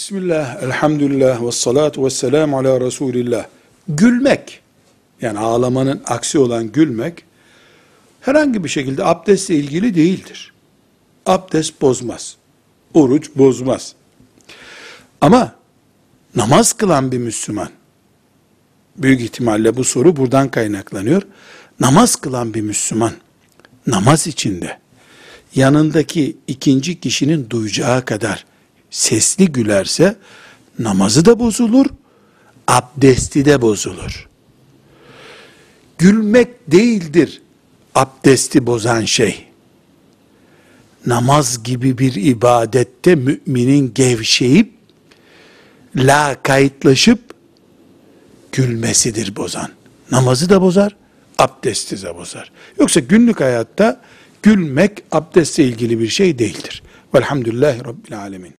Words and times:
Bismillah, 0.00 0.62
elhamdülillah, 0.62 1.46
ve 1.46 1.52
salatu 1.52 2.04
ve 2.04 2.10
selamu 2.10 2.58
ala 2.58 2.80
Resulillah. 2.80 3.46
Gülmek, 3.88 4.60
yani 5.20 5.38
ağlamanın 5.38 6.02
aksi 6.06 6.38
olan 6.38 6.72
gülmek, 6.72 7.24
herhangi 8.20 8.64
bir 8.64 8.68
şekilde 8.68 9.04
abdestle 9.04 9.54
ilgili 9.54 9.94
değildir. 9.94 10.52
Abdest 11.26 11.80
bozmaz. 11.80 12.36
Oruç 12.94 13.30
bozmaz. 13.36 13.94
Ama 15.20 15.54
namaz 16.36 16.72
kılan 16.72 17.12
bir 17.12 17.18
Müslüman, 17.18 17.68
büyük 18.96 19.20
ihtimalle 19.20 19.76
bu 19.76 19.84
soru 19.84 20.16
buradan 20.16 20.48
kaynaklanıyor. 20.48 21.22
Namaz 21.80 22.16
kılan 22.16 22.54
bir 22.54 22.60
Müslüman, 22.60 23.12
namaz 23.86 24.26
içinde, 24.26 24.78
yanındaki 25.54 26.36
ikinci 26.46 27.00
kişinin 27.00 27.50
duyacağı 27.50 28.04
kadar 28.04 28.44
sesli 28.90 29.52
gülerse, 29.52 30.16
namazı 30.78 31.24
da 31.24 31.38
bozulur, 31.38 31.86
abdesti 32.68 33.44
de 33.44 33.62
bozulur. 33.62 34.28
Gülmek 35.98 36.48
değildir 36.72 37.42
abdesti 37.94 38.66
bozan 38.66 39.04
şey. 39.04 39.46
Namaz 41.06 41.62
gibi 41.62 41.98
bir 41.98 42.14
ibadette 42.14 43.14
müminin 43.14 43.94
gevşeyip, 43.94 44.72
la 45.96 46.42
kayıtlaşıp, 46.42 47.20
gülmesidir 48.52 49.36
bozan. 49.36 49.70
Namazı 50.10 50.48
da 50.48 50.62
bozar, 50.62 50.96
abdesti 51.38 52.02
de 52.02 52.14
bozar. 52.14 52.52
Yoksa 52.78 53.00
günlük 53.00 53.40
hayatta 53.40 54.00
gülmek 54.42 55.02
abdestle 55.12 55.64
ilgili 55.64 56.00
bir 56.00 56.08
şey 56.08 56.38
değildir. 56.38 56.82
Velhamdülillahi 57.14 57.84
Rabbil 57.84 58.18
Alemin. 58.18 58.54